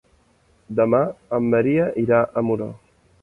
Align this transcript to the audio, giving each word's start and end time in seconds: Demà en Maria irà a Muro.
Demà 0.79 1.01
en 1.37 1.51
Maria 1.53 1.85
irà 2.05 2.25
a 2.25 2.45
Muro. 2.51 2.71